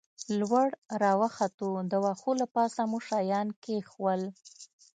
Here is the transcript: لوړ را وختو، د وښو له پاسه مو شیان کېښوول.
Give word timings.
لوړ 0.39 0.67
را 1.01 1.13
وختو، 1.21 1.69
د 1.91 1.93
وښو 2.03 2.31
له 2.41 2.45
پاسه 2.55 2.81
مو 2.89 2.99
شیان 3.09 3.47
کېښوول. 3.63 4.21